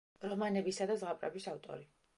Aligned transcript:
რომანებისა 0.29 0.89
და 0.93 0.97
ზღაპრების 1.03 1.51
ავტორი. 1.55 1.89